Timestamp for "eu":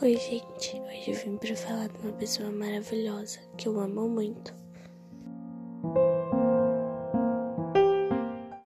1.10-1.14, 3.66-3.80